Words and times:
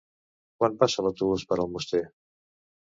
Quan 0.61 0.79
passa 0.79 1.05
l'autobús 1.07 1.47
per 1.53 1.59
Almoster? 1.61 2.05